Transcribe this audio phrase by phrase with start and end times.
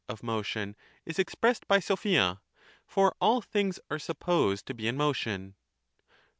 [0.09, 0.75] of motion
[1.05, 2.39] is expressed by ao(pia,
[2.87, 5.53] for all things are supposed to be in motion.